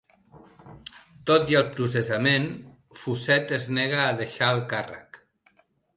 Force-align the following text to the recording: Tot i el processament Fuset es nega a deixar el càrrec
Tot 1.31 1.51
i 1.53 1.57
el 1.59 1.67
processament 1.75 2.49
Fuset 3.03 3.53
es 3.59 3.69
nega 3.81 4.01
a 4.07 4.19
deixar 4.23 4.49
el 4.57 4.63
càrrec 4.73 5.25